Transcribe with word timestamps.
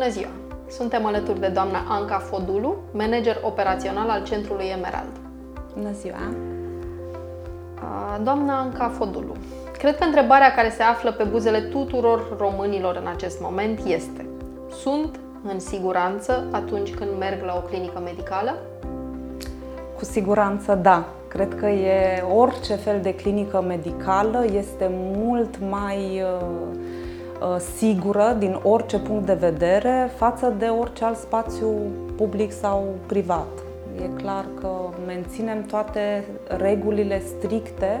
Bună 0.00 0.12
ziua! 0.12 0.30
Suntem 0.68 1.06
alături 1.06 1.40
de 1.40 1.46
doamna 1.46 1.84
Anca 1.88 2.18
Fodulu, 2.18 2.76
manager 2.92 3.38
operațional 3.42 4.08
al 4.08 4.24
Centrului 4.24 4.64
Emerald. 4.64 5.10
Bună 5.76 5.92
ziua! 5.92 6.34
Doamna 8.22 8.58
Anca 8.58 8.88
Fodulu, 8.88 9.36
cred 9.78 9.96
că 9.96 10.04
întrebarea 10.04 10.52
care 10.54 10.70
se 10.70 10.82
află 10.82 11.12
pe 11.12 11.24
buzele 11.24 11.60
tuturor 11.60 12.36
românilor 12.38 12.96
în 12.96 13.06
acest 13.06 13.40
moment 13.40 13.80
este 13.84 14.26
Sunt 14.82 15.20
în 15.52 15.58
siguranță 15.58 16.44
atunci 16.50 16.94
când 16.94 17.10
merg 17.18 17.44
la 17.44 17.62
o 17.64 17.68
clinică 17.68 18.00
medicală? 18.04 18.54
Cu 19.96 20.04
siguranță 20.04 20.74
da. 20.74 21.04
Cred 21.28 21.54
că 21.54 21.66
e 21.66 22.24
orice 22.36 22.74
fel 22.74 23.00
de 23.00 23.14
clinică 23.14 23.64
medicală 23.66 24.44
este 24.52 24.90
mult 25.16 25.58
mai 25.70 26.22
uh, 26.22 26.70
uh, 26.72 27.09
sigură 27.76 28.36
din 28.38 28.60
orice 28.62 28.98
punct 28.98 29.26
de 29.26 29.32
vedere 29.32 30.10
față 30.16 30.54
de 30.58 30.66
orice 30.66 31.04
alt 31.04 31.16
spațiu 31.16 31.68
public 32.16 32.52
sau 32.52 32.84
privat. 33.06 33.48
E 34.02 34.22
clar 34.22 34.44
că 34.60 34.68
menținem 35.06 35.62
toate 35.62 36.24
regulile 36.46 37.22
stricte 37.24 38.00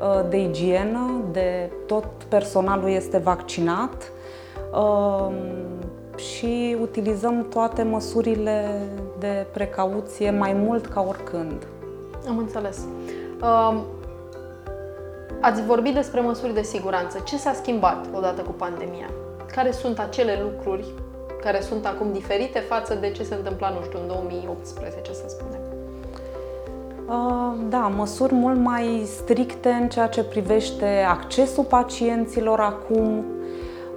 uh, 0.00 0.28
de 0.28 0.42
igienă, 0.42 1.10
de 1.32 1.70
tot 1.86 2.06
personalul 2.28 2.88
este 2.88 3.18
vaccinat 3.18 4.12
și 6.16 6.76
utilizăm 6.80 7.46
toate 7.48 7.82
măsurile 7.82 8.82
de 9.18 9.46
precauție 9.52 10.30
mai 10.30 10.52
mult 10.52 10.86
ca 10.86 11.04
oricând. 11.08 11.66
Am 12.28 12.38
înțeles. 12.38 12.86
Uh, 13.42 13.80
ați 15.40 15.64
vorbit 15.64 15.94
despre 15.94 16.20
măsuri 16.20 16.54
de 16.54 16.62
siguranță. 16.62 17.18
Ce 17.24 17.36
s-a 17.36 17.52
schimbat 17.52 18.06
odată 18.14 18.40
cu 18.42 18.52
pandemia? 18.52 19.10
Care 19.54 19.70
sunt 19.70 19.98
acele 19.98 20.38
lucruri 20.42 20.84
care 21.42 21.60
sunt 21.60 21.86
acum 21.86 22.12
diferite 22.12 22.58
față 22.58 22.94
de 22.94 23.10
ce 23.10 23.22
se 23.22 23.34
întâmpla, 23.34 23.68
nu 23.68 23.82
știu, 23.84 23.98
în 24.00 24.06
2018, 24.06 25.12
să 25.12 25.24
spunem? 25.28 25.58
Da, 27.68 27.92
măsuri 27.96 28.34
mult 28.34 28.58
mai 28.58 29.02
stricte 29.06 29.68
în 29.68 29.88
ceea 29.88 30.08
ce 30.08 30.24
privește 30.24 31.04
accesul 31.08 31.64
pacienților 31.64 32.60
acum, 32.60 33.24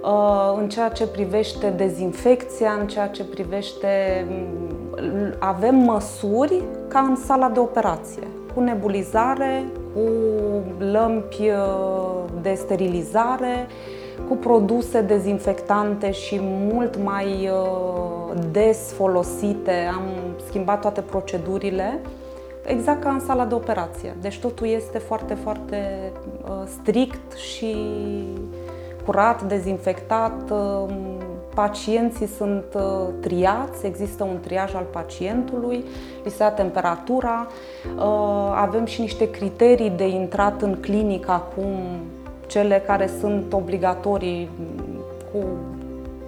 Uh, 0.04 0.56
în 0.60 0.68
ceea 0.68 0.88
ce 0.88 1.06
privește 1.06 1.68
dezinfecția, 1.68 2.72
în 2.80 2.86
ceea 2.86 3.08
ce 3.08 3.24
privește. 3.24 3.88
Mm, 4.28 5.34
avem 5.38 5.74
măsuri 5.74 6.62
ca 6.88 7.00
în 7.00 7.16
sala 7.16 7.48
de 7.48 7.58
operație, 7.58 8.22
cu 8.54 8.60
nebulizare, 8.60 9.64
cu 9.94 10.08
lămpi 10.78 11.48
uh, 11.48 12.24
de 12.42 12.54
sterilizare, 12.54 13.66
cu 14.28 14.36
produse 14.36 15.00
dezinfectante 15.00 16.10
și 16.10 16.38
mult 16.42 17.02
mai 17.02 17.50
uh, 17.52 18.40
des 18.50 18.92
folosite. 18.92 19.90
Am 19.94 20.02
schimbat 20.46 20.80
toate 20.80 21.00
procedurile 21.00 22.00
exact 22.66 23.02
ca 23.02 23.10
în 23.10 23.20
sala 23.20 23.44
de 23.44 23.54
operație. 23.54 24.16
Deci 24.20 24.38
totul 24.38 24.66
este 24.66 24.98
foarte, 24.98 25.34
foarte 25.34 26.12
strict 26.66 27.32
și 27.32 27.76
curat, 29.04 29.42
dezinfectat, 29.42 30.50
um, 30.50 31.13
pacienții 31.54 32.26
sunt 32.26 32.64
uh, 32.74 32.82
triați, 33.20 33.86
există 33.86 34.24
un 34.24 34.40
triaj 34.40 34.74
al 34.74 34.86
pacientului, 34.90 35.84
li 36.24 36.30
se 36.30 36.42
ia 36.42 36.50
temperatura, 36.50 37.46
uh, 37.96 38.52
avem 38.54 38.84
și 38.84 39.00
niște 39.00 39.30
criterii 39.30 39.90
de 39.90 40.08
intrat 40.08 40.62
în 40.62 40.74
clinică 40.80 41.30
acum, 41.30 41.76
cele 42.46 42.82
care 42.86 43.10
sunt 43.20 43.52
obligatorii 43.52 44.50
cu 45.32 45.44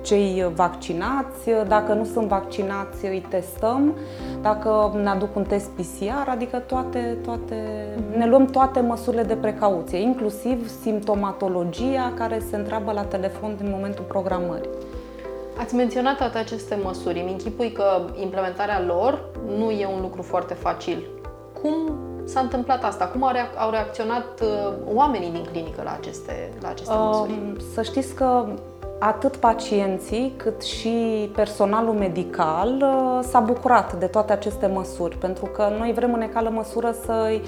cei 0.06 0.50
vaccinați, 0.54 1.50
dacă 1.68 1.92
nu 1.92 2.04
sunt 2.04 2.26
vaccinați 2.26 3.06
îi 3.06 3.26
testăm, 3.28 3.94
dacă 4.42 4.98
ne 5.02 5.08
aduc 5.08 5.36
un 5.36 5.44
test 5.44 5.68
PCR, 5.68 6.28
adică 6.28 6.56
toate, 6.56 7.18
toate, 7.24 7.54
ne 8.16 8.26
luăm 8.26 8.46
toate 8.46 8.80
măsurile 8.80 9.22
de 9.22 9.34
precauție, 9.34 9.98
inclusiv 9.98 10.68
simptomatologia 10.82 12.12
care 12.16 12.42
se 12.50 12.56
întreabă 12.56 12.92
la 12.92 13.02
telefon 13.02 13.54
din 13.56 13.70
momentul 13.70 14.04
programării. 14.08 14.68
Ați 15.58 15.74
menționat 15.74 16.16
toate 16.16 16.38
aceste 16.38 16.78
măsuri. 16.82 17.20
Îmi 17.20 17.30
închipui 17.30 17.72
că 17.72 17.84
implementarea 18.20 18.82
lor 18.86 19.30
nu 19.56 19.70
e 19.70 19.88
un 19.94 20.00
lucru 20.00 20.22
foarte 20.22 20.54
facil. 20.54 21.06
Cum 21.62 21.74
s-a 22.24 22.40
întâmplat 22.40 22.84
asta? 22.84 23.06
Cum 23.06 23.24
au 23.56 23.70
reacționat 23.70 24.40
uh, 24.42 24.72
oamenii 24.94 25.30
din 25.30 25.46
clinică 25.50 25.82
la 25.84 25.96
aceste, 26.00 26.52
la 26.60 26.68
aceste 26.68 26.94
măsuri? 26.94 27.32
Să 27.74 27.82
știți 27.82 28.14
că 28.14 28.46
atât 28.98 29.36
pacienții 29.36 30.32
cât 30.36 30.62
și 30.62 31.30
personalul 31.34 31.94
medical 31.94 32.82
uh, 32.82 33.24
s-a 33.28 33.40
bucurat 33.40 33.94
de 33.94 34.06
toate 34.06 34.32
aceste 34.32 34.66
măsuri, 34.66 35.16
pentru 35.16 35.44
că 35.44 35.68
noi 35.78 35.92
vrem 35.92 36.12
în 36.14 36.20
egală 36.20 36.48
măsură 36.48 36.94
să-i 37.04 37.42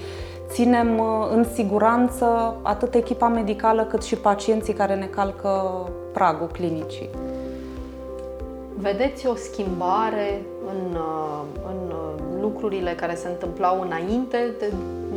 ținem 0.48 0.98
uh, 0.98 1.28
în 1.32 1.44
siguranță 1.54 2.54
atât 2.62 2.94
echipa 2.94 3.28
medicală 3.28 3.84
cât 3.84 4.02
și 4.02 4.16
pacienții 4.16 4.72
care 4.72 4.94
ne 4.94 5.06
calcă 5.06 5.50
pragul 6.12 6.46
clinicii. 6.46 7.10
Vedeți 8.80 9.26
o 9.26 9.34
schimbare 9.34 10.42
în, 10.66 10.94
uh, 10.94 11.42
în 11.66 11.94
lucrurile 12.40 12.94
care 12.94 13.14
se 13.14 13.28
întâmplau 13.28 13.80
înainte 13.80 14.54
de 14.58 14.72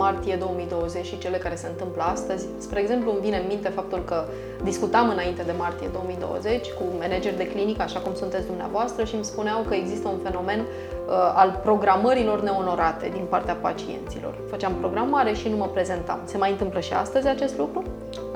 martie 0.06 0.36
2020 0.36 1.06
și 1.06 1.18
cele 1.18 1.38
care 1.38 1.56
se 1.56 1.68
întâmplă 1.68 2.04
astăzi. 2.04 2.46
Spre 2.58 2.80
exemplu, 2.80 3.12
îmi 3.12 3.22
vine 3.22 3.38
în 3.38 3.48
minte 3.48 3.70
faptul 3.70 4.02
că 4.10 4.24
discutam 4.64 5.10
înainte 5.10 5.44
de 5.44 5.54
martie 5.58 5.88
2020 5.92 6.68
cu 6.78 6.84
manageri 7.00 7.38
de 7.38 7.48
clinică, 7.48 7.82
așa 7.82 8.00
cum 8.00 8.14
sunteți 8.14 8.46
dumneavoastră, 8.46 9.04
și 9.04 9.16
îmi 9.16 9.24
spuneau 9.24 9.60
că 9.68 9.74
există 9.76 10.08
un 10.08 10.20
fenomen 10.24 10.60
uh, 10.60 11.42
al 11.42 11.60
programărilor 11.64 12.42
neonorate 12.42 13.10
din 13.18 13.26
partea 13.30 13.54
pacienților. 13.54 14.34
Făceam 14.50 14.74
programare 14.74 15.34
și 15.34 15.48
nu 15.50 15.58
mă 15.58 15.68
prezentam. 15.74 16.20
Se 16.24 16.38
mai 16.38 16.52
întâmplă 16.52 16.80
și 16.80 16.94
astăzi 16.94 17.28
acest 17.28 17.58
lucru? 17.58 17.84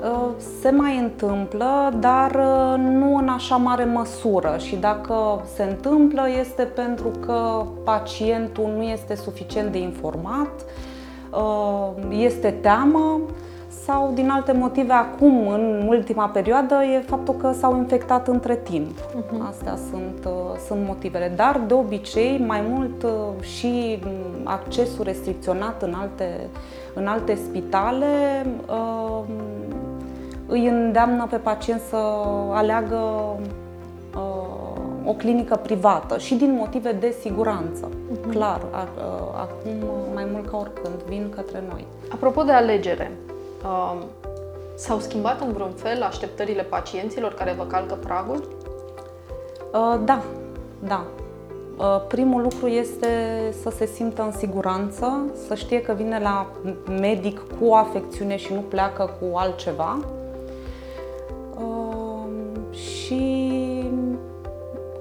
Uh, 0.02 0.28
se 0.60 0.70
mai 0.70 0.98
întâmplă, 0.98 1.92
dar 1.98 2.30
uh, 2.30 2.74
nu 2.78 3.16
în 3.16 3.28
așa 3.28 3.56
mare 3.56 3.84
măsură 3.84 4.56
și 4.58 4.76
dacă 4.76 5.44
se 5.54 5.62
întâmplă 5.62 6.22
este 6.40 6.62
pentru 6.62 7.10
că 7.26 7.64
pacientul 7.84 8.72
nu 8.76 8.82
este 8.82 9.14
suficient 9.14 9.72
de 9.72 9.78
informat, 9.78 10.54
uh, 10.64 10.94
este 12.10 12.50
teamă 12.50 13.20
sau 13.84 14.10
din 14.14 14.30
alte 14.30 14.52
motive 14.52 14.92
acum, 14.92 15.48
în 15.48 15.84
ultima 15.88 16.28
perioadă, 16.28 16.74
e 16.74 17.00
faptul 17.00 17.34
că 17.34 17.52
s-au 17.52 17.76
infectat 17.76 18.28
între 18.28 18.56
timp. 18.56 18.98
Uh-huh. 18.98 19.48
Astea 19.50 19.76
sunt, 19.90 20.28
sunt 20.66 20.86
motivele. 20.86 21.32
Dar, 21.36 21.60
de 21.66 21.74
obicei, 21.74 22.44
mai 22.46 22.62
mult 22.68 23.06
și 23.40 24.02
accesul 24.44 25.04
restricționat 25.04 25.82
în 25.82 25.94
alte, 25.94 26.48
în 26.94 27.06
alte 27.06 27.34
spitale 27.34 28.06
îi 30.46 30.66
îndeamnă 30.66 31.26
pe 31.30 31.36
pacient 31.36 31.80
să 31.80 31.96
aleagă 32.52 32.96
uh, 34.16 34.45
o 35.06 35.12
clinică 35.12 35.56
privată 35.56 36.18
și 36.18 36.34
din 36.34 36.52
motive 36.52 36.92
de 36.92 37.16
siguranță. 37.20 37.88
Uh-huh. 37.88 38.30
Clar, 38.30 38.60
a, 38.70 38.78
a, 38.78 38.88
acum 39.34 39.88
mai 40.14 40.26
mult 40.32 40.48
ca 40.50 40.56
oricând 40.56 41.02
vin 41.08 41.32
către 41.34 41.62
noi. 41.68 41.86
Apropo 42.08 42.42
de 42.42 42.52
alegere, 42.52 43.10
uh, 43.64 44.02
s-au 44.74 44.98
schimbat 44.98 45.40
în 45.40 45.52
vreun 45.52 45.72
fel 45.72 46.02
așteptările 46.02 46.62
pacienților 46.62 47.34
care 47.34 47.54
vă 47.58 47.64
calcă 47.64 47.94
pragul? 47.94 48.48
Uh, 49.72 50.00
da, 50.04 50.22
da. 50.78 51.04
Uh, 51.78 52.00
primul 52.08 52.42
lucru 52.42 52.66
este 52.66 53.08
să 53.62 53.70
se 53.70 53.86
simtă 53.86 54.22
în 54.22 54.32
siguranță, 54.32 55.30
să 55.46 55.54
știe 55.54 55.80
că 55.80 55.92
vine 55.92 56.18
la 56.22 56.46
medic 57.00 57.38
cu 57.58 57.64
o 57.64 57.74
afecțiune 57.74 58.36
și 58.36 58.52
nu 58.52 58.60
pleacă 58.60 59.10
cu 59.20 59.36
altceva 59.36 59.98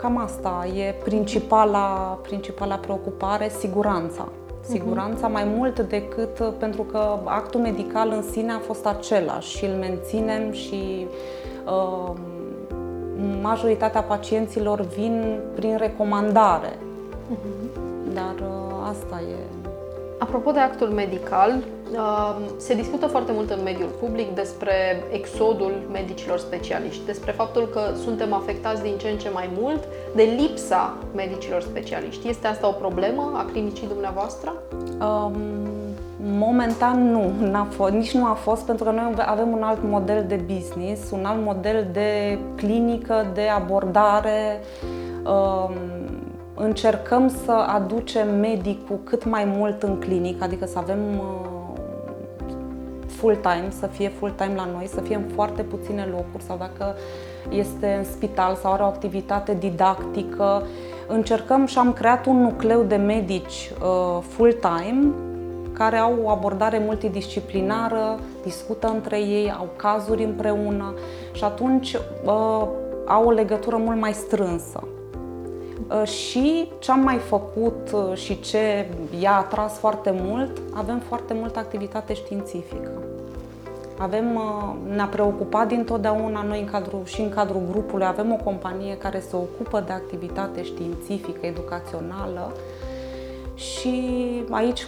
cam 0.05 0.17
asta 0.17 0.67
e 0.75 0.95
principala, 1.03 2.19
principala 2.21 2.75
preocupare, 2.75 3.49
siguranța. 3.59 4.27
Siguranța 4.61 5.27
mai 5.27 5.43
mult 5.43 5.79
decât 5.79 6.53
pentru 6.57 6.81
că 6.81 7.17
actul 7.23 7.59
medical 7.59 8.11
în 8.15 8.23
sine 8.31 8.51
a 8.51 8.59
fost 8.59 8.85
același 8.85 9.57
și 9.57 9.65
îl 9.65 9.75
menținem 9.79 10.51
și 10.51 11.07
uh, 11.65 12.11
majoritatea 13.41 14.01
pacienților 14.01 14.81
vin 14.81 15.39
prin 15.55 15.77
recomandare. 15.77 16.77
Uh-huh. 16.77 18.13
Dar 18.13 18.35
uh, 18.39 18.87
asta 18.89 19.21
e 19.29 19.35
Apropo 20.17 20.51
de 20.51 20.59
actul 20.59 20.87
medical, 20.87 21.51
um, 21.51 21.63
se 22.57 22.75
discută 22.75 23.05
foarte 23.05 23.31
mult 23.31 23.49
în 23.49 23.63
mediul 23.63 23.89
public 23.99 24.35
despre 24.35 25.03
exodul 25.11 25.73
medicilor 25.91 26.37
specialiști, 26.37 27.05
despre 27.05 27.31
faptul 27.31 27.67
că 27.73 27.81
suntem 28.03 28.33
afectați 28.33 28.81
din 28.81 28.97
ce 28.97 29.09
în 29.09 29.17
ce 29.17 29.29
mai 29.29 29.49
mult 29.59 29.83
de 30.15 30.23
lipsa 30.23 30.97
medicilor 31.15 31.61
specialiști. 31.61 32.29
Este 32.29 32.47
asta 32.47 32.67
o 32.67 32.71
problemă 32.71 33.31
a 33.35 33.45
clinicii 33.51 33.87
dumneavoastră? 33.87 34.53
Um, 34.99 35.33
Momentan 36.27 37.11
nu, 37.11 37.31
n-a 37.49 37.63
fost, 37.63 37.93
nici 37.93 38.13
nu 38.13 38.25
a 38.25 38.33
fost 38.33 38.65
pentru 38.65 38.85
că 38.85 38.91
noi 38.91 39.13
avem 39.17 39.51
un 39.51 39.63
alt 39.63 39.79
model 39.83 40.25
de 40.27 40.35
business, 40.53 41.11
un 41.11 41.25
alt 41.25 41.43
model 41.43 41.87
de 41.91 42.39
clinică, 42.55 43.25
de 43.33 43.47
abordare. 43.55 44.59
Um, 45.25 45.73
încercăm 46.55 47.27
să 47.45 47.51
aducem 47.51 48.39
medicul 48.39 48.99
cât 49.03 49.25
mai 49.25 49.45
mult 49.57 49.83
în 49.83 49.99
clinică, 49.99 50.43
adică 50.43 50.65
să 50.65 50.77
avem 50.77 50.99
uh, 51.17 51.54
full-time, 53.15 53.67
să 53.79 53.87
fie 53.87 54.09
full-time 54.09 54.55
la 54.55 54.67
noi, 54.73 54.87
să 54.87 55.01
fie 55.01 55.15
în 55.15 55.23
foarte 55.33 55.61
puține 55.61 56.07
locuri 56.11 56.43
sau 56.43 56.57
dacă 56.57 56.95
este 57.49 57.95
în 57.97 58.03
spital 58.03 58.55
sau 58.55 58.73
are 58.73 58.83
o 58.83 58.85
activitate 58.85 59.53
didactică. 59.59 60.63
Încercăm 61.07 61.65
și 61.65 61.77
am 61.77 61.93
creat 61.93 62.25
un 62.25 62.41
nucleu 62.41 62.83
de 62.83 62.95
medici 62.95 63.71
uh, 63.81 64.23
full-time 64.27 65.13
care 65.73 65.97
au 65.97 66.19
o 66.23 66.29
abordare 66.29 66.81
multidisciplinară, 66.85 68.19
discută 68.43 68.87
între 68.87 69.19
ei, 69.19 69.53
au 69.57 69.67
cazuri 69.75 70.23
împreună 70.23 70.93
și 71.31 71.43
atunci 71.43 71.93
uh, 71.93 72.67
au 73.05 73.25
o 73.25 73.31
legătură 73.31 73.75
mult 73.75 73.99
mai 73.99 74.13
strânsă. 74.13 74.83
Uh, 75.89 76.07
și 76.07 76.71
ce 76.79 76.91
am 76.91 76.99
mai 76.99 77.17
făcut 77.17 77.91
uh, 77.93 78.17
și 78.17 78.39
ce 78.39 78.89
i-a 79.19 79.37
atras 79.37 79.77
foarte 79.77 80.15
mult, 80.21 80.61
avem 80.73 80.99
foarte 80.99 81.33
multă 81.33 81.59
activitate 81.59 82.13
științifică. 82.13 82.91
Avem, 83.97 84.35
uh, 84.35 84.95
ne-a 84.95 85.05
preocupat 85.05 85.67
dintotdeauna 85.67 86.41
noi 86.41 86.59
în 86.59 86.65
cadrul, 86.65 87.01
și 87.05 87.21
în 87.21 87.29
cadrul 87.29 87.61
grupului, 87.71 88.05
avem 88.05 88.31
o 88.31 88.43
companie 88.43 88.97
care 88.97 89.19
se 89.19 89.35
ocupă 89.35 89.83
de 89.85 89.91
activitate 89.91 90.63
științifică, 90.63 91.45
educațională 91.45 92.51
și 93.55 94.03
aici, 94.49 94.87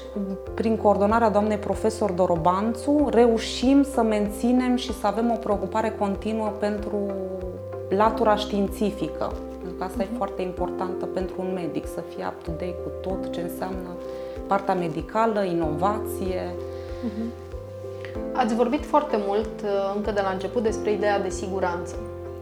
prin 0.53 0.77
coordonarea 0.77 1.29
doamnei 1.29 1.57
profesor 1.57 2.11
Dorobanțu, 2.11 3.07
reușim 3.09 3.83
să 3.83 4.01
menținem 4.01 4.75
și 4.75 4.94
să 4.94 5.07
avem 5.07 5.31
o 5.31 5.38
preocupare 5.38 5.95
continuă 5.99 6.47
pentru 6.59 6.97
latura 7.89 8.35
științifică. 8.35 9.31
Pentru 9.77 9.95
că 9.95 10.03
asta 10.03 10.03
uh-huh. 10.03 10.07
e 10.07 10.09
mhm. 10.09 10.18
foarte 10.18 10.41
importantă 10.41 11.06
pentru 11.06 11.35
un 11.39 11.53
medic, 11.53 11.85
să 11.88 12.01
fie 12.15 12.25
up-to-date 12.27 12.75
cu 12.83 12.89
tot 13.01 13.31
ce 13.31 13.41
înseamnă 13.41 13.89
partea 14.47 14.74
medicală, 14.74 15.44
inovație. 15.44 16.41
Uh-huh. 17.06 17.29
Ați 18.33 18.56
vorbit 18.56 18.85
foarte 18.85 19.18
mult 19.27 19.62
uh, 19.63 19.94
încă 19.95 20.12
de 20.12 20.21
la 20.21 20.29
început 20.29 20.63
despre 20.63 20.91
ideea 20.91 21.19
de 21.19 21.29
siguranță 21.29 21.95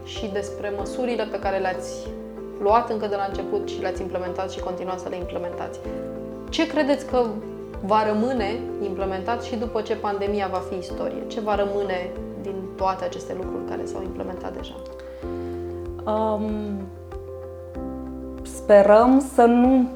și 0.04 0.30
despre 0.32 0.72
măsurile 0.76 1.24
pe 1.30 1.38
care 1.38 1.58
le-ați 1.58 2.06
luat 2.60 2.90
încă 2.90 3.06
de 3.06 3.16
la 3.16 3.26
început 3.28 3.68
și 3.68 3.80
le-ați 3.80 4.02
implementat 4.02 4.50
și 4.50 4.60
continuați 4.60 5.02
să 5.02 5.08
le 5.08 5.16
implementați. 5.16 5.78
Ce 6.48 6.66
credeți 6.66 7.06
că 7.06 7.24
va 7.84 8.06
rămâne 8.06 8.60
implementat 8.84 9.42
și 9.42 9.56
după 9.56 9.80
ce 9.80 9.96
pandemia 9.96 10.48
va 10.52 10.62
fi 10.70 10.76
istorie? 10.78 11.22
Ce 11.26 11.40
va 11.40 11.54
rămâne 11.54 12.10
din 12.42 12.54
toate 12.76 13.04
aceste 13.04 13.34
lucruri 13.36 13.68
care 13.68 13.84
s-au 13.84 14.02
implementat 14.02 14.56
deja? 14.56 14.74
Um, 16.12 16.80
sperăm 18.66 19.26
să 19.34 19.42
nu 19.42 19.88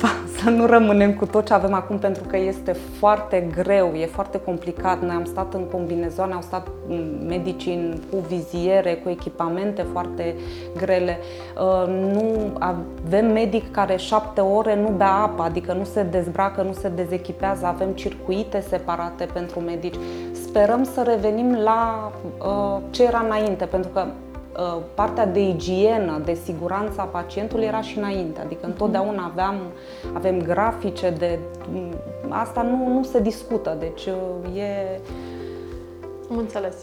să 0.42 0.50
nu 0.50 0.66
rămânem 0.66 1.14
cu 1.14 1.26
tot 1.26 1.46
ce 1.46 1.52
avem 1.52 1.74
acum 1.74 1.98
pentru 1.98 2.22
că 2.26 2.36
este 2.36 2.72
foarte 2.72 3.48
greu, 3.54 3.92
e 3.94 4.06
foarte 4.06 4.40
complicat. 4.40 5.00
Noi 5.02 5.14
am 5.14 5.24
stat 5.24 5.54
în 5.54 5.64
combinezoane, 5.64 6.34
au 6.34 6.40
stat 6.40 6.68
medicii 7.26 8.00
cu 8.10 8.16
viziere, 8.28 8.94
cu 8.94 9.08
echipamente 9.08 9.82
foarte 9.92 10.34
grele. 10.76 11.18
Uh, 11.56 12.10
nu 12.12 12.52
avem 12.58 13.32
medic 13.32 13.70
care 13.70 13.96
șapte 13.96 14.40
ore 14.40 14.76
nu 14.76 14.88
bea 14.88 15.12
apă, 15.12 15.42
adică 15.42 15.72
nu 15.72 15.84
se 15.84 16.02
dezbracă, 16.02 16.62
nu 16.62 16.72
se 16.72 16.88
dezechipează, 16.88 17.66
avem 17.66 17.90
circuite 17.90 18.64
separate 18.68 19.28
pentru 19.32 19.60
medici. 19.60 19.96
Sperăm 20.32 20.84
să 20.84 21.02
revenim 21.02 21.58
la 21.62 22.10
uh, 22.38 22.82
ce 22.90 23.04
era 23.04 23.22
înainte, 23.26 23.64
pentru 23.64 23.90
că 23.90 24.04
Uh, 24.04 24.29
partea 24.94 25.26
de 25.26 25.40
igienă, 25.40 26.20
de 26.24 26.34
siguranță 26.44 27.00
a 27.00 27.04
pacientului 27.04 27.64
era 27.64 27.80
și 27.80 27.98
înainte. 27.98 28.40
Adică 28.40 28.60
mhm. 28.62 28.70
întotdeauna 28.70 29.24
aveam, 29.24 29.56
avem 30.14 30.42
grafice 30.42 31.10
de... 31.10 31.38
Asta 32.28 32.62
nu, 32.62 32.92
nu 32.92 33.02
se 33.02 33.20
discută, 33.20 33.76
deci 33.78 34.06
uh, 34.06 34.56
e... 34.56 35.00
Am 36.30 36.36
înțeles. 36.36 36.74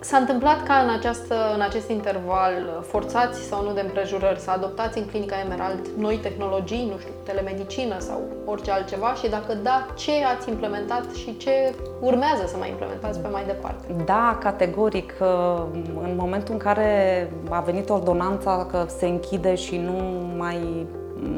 S-a 0.00 0.16
întâmplat 0.16 0.62
ca 0.66 0.74
în, 0.74 0.90
această, 0.90 1.34
în 1.54 1.60
acest 1.60 1.88
interval, 1.88 2.84
forțați 2.86 3.40
sau 3.40 3.64
nu 3.64 3.72
de 3.72 3.80
împrejurări, 3.80 4.38
să 4.38 4.50
adoptați 4.50 4.98
în 4.98 5.06
clinica 5.06 5.36
Emerald 5.44 5.86
noi 5.96 6.16
tehnologii, 6.16 6.88
nu 6.90 6.98
știu, 6.98 7.12
telemedicină 7.24 7.98
sau 7.98 8.20
orice 8.44 8.70
altceva 8.70 9.14
și 9.14 9.28
dacă 9.28 9.54
da, 9.62 9.86
ce 9.94 10.12
ați 10.34 10.48
implementat 10.48 11.04
și 11.14 11.36
ce 11.36 11.74
urmează 12.00 12.46
să 12.46 12.56
mai 12.56 12.68
implementați 12.68 13.20
pe 13.20 13.28
mai 13.28 13.44
departe? 13.46 13.84
Da, 14.04 14.38
categoric. 14.40 15.14
În 16.02 16.14
momentul 16.16 16.54
în 16.54 16.60
care 16.60 17.30
a 17.48 17.60
venit 17.60 17.90
ordonanța 17.90 18.66
că 18.70 18.84
se 18.98 19.06
închide 19.06 19.54
și 19.54 19.76
nu 19.76 19.96
mai, 20.36 20.86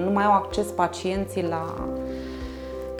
nu 0.05 0.11
mai 0.11 0.25
au 0.25 0.33
acces 0.33 0.67
pacienții 0.67 1.49
la 1.49 1.75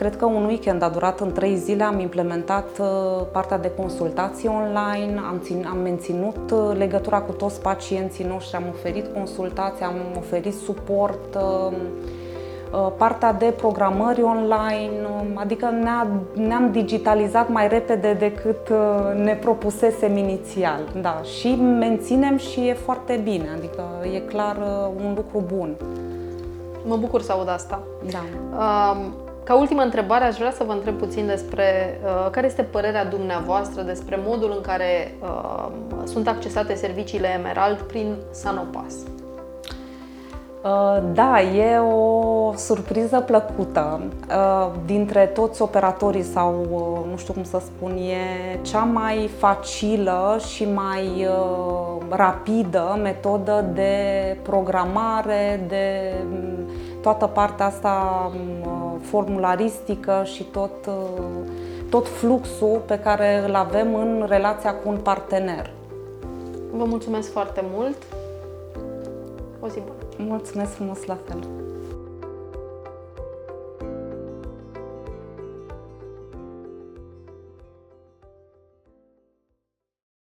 Cred 0.01 0.17
că 0.17 0.25
un 0.25 0.45
weekend 0.45 0.83
a 0.83 0.89
durat 0.89 1.21
în 1.21 1.33
trei 1.33 1.57
zile, 1.57 1.83
am 1.83 1.99
implementat 1.99 2.69
uh, 2.79 2.87
partea 3.33 3.59
de 3.59 3.71
consultații 3.77 4.49
online, 4.49 5.21
am, 5.29 5.39
țin, 5.43 5.67
am 5.71 5.79
menținut 5.79 6.51
uh, 6.51 6.77
legătura 6.77 7.21
cu 7.21 7.33
toți 7.33 7.61
pacienții 7.61 8.25
noștri, 8.25 8.57
am 8.57 8.63
oferit 8.73 9.15
consultații, 9.15 9.85
am 9.85 9.95
oferit 10.17 10.55
suport, 10.55 11.35
uh, 11.35 11.73
partea 12.97 13.33
de 13.33 13.55
programări 13.57 14.23
online, 14.23 15.09
adică 15.35 15.71
ne 15.71 15.91
ne-am 16.47 16.71
digitalizat 16.73 17.49
mai 17.49 17.69
repede 17.69 18.13
decât 18.13 18.73
ne 19.17 19.35
propusesem 19.35 20.17
inițial. 20.17 20.81
Da, 21.01 21.21
și 21.23 21.55
menținem 21.79 22.37
și 22.37 22.69
e 22.69 22.75
foarte 22.75 23.21
bine, 23.25 23.49
adică 23.57 23.83
e 24.15 24.19
clar 24.19 24.57
un 24.97 25.13
lucru 25.17 25.45
bun. 25.57 25.77
Mă 26.87 26.97
bucur 26.97 27.23
să 27.23 27.33
aud 27.33 27.49
asta. 27.49 27.83
Da. 28.11 28.23
Um, 28.59 29.29
ca 29.45 29.57
ultimă 29.57 29.83
întrebare, 29.83 30.25
aș 30.25 30.37
vrea 30.37 30.51
să 30.51 30.65
vă 30.65 30.73
întreb 30.73 30.99
puțin 30.99 31.27
despre 31.27 32.01
uh, 32.05 32.31
care 32.31 32.47
este 32.47 32.63
părerea 32.63 33.05
dumneavoastră 33.05 33.83
despre 33.83 34.19
modul 34.25 34.53
în 34.57 34.61
care 34.61 35.15
uh, 35.23 35.69
sunt 36.05 36.29
accesate 36.29 36.75
serviciile 36.75 37.29
Emerald 37.39 37.81
prin 37.81 38.17
Sanopas. 38.31 38.95
Uh, 40.65 41.03
da, 41.13 41.41
e 41.41 41.79
o 41.79 42.53
surpriză 42.57 43.21
plăcută. 43.21 44.01
Uh, 44.29 44.71
dintre 44.85 45.27
toți 45.27 45.63
operatorii 45.63 46.23
sau, 46.23 46.67
uh, 46.71 47.11
nu 47.11 47.17
știu 47.17 47.33
cum 47.33 47.45
să 47.45 47.61
spun, 47.65 47.97
e 47.97 48.59
cea 48.63 48.85
mai 48.85 49.31
facilă 49.39 50.39
și 50.53 50.69
mai 50.75 51.29
rapidă 52.09 52.99
metodă 53.03 53.65
de 53.75 53.93
programare, 54.43 55.65
de 55.69 56.13
mm, 56.31 56.71
toată 57.03 57.27
partea 57.27 57.67
asta 57.67 58.31
mm, 58.35 58.80
formularistică 59.01 60.23
și 60.25 60.43
tot, 60.43 60.91
tot 61.91 62.09
fluxul 62.09 62.83
pe 62.87 62.99
care 62.99 63.45
îl 63.49 63.55
avem 63.55 63.95
în 63.95 64.25
relația 64.29 64.75
cu 64.75 64.89
un 64.89 64.97
partener. 64.97 65.71
Vă 66.73 66.85
mulțumesc 66.85 67.31
foarte 67.33 67.65
mult! 67.73 67.97
O 69.61 69.69
zi 69.69 69.79
bună! 69.79 70.29
Mulțumesc 70.31 70.71
frumos 70.71 71.05
la 71.05 71.19
fel! 71.27 71.60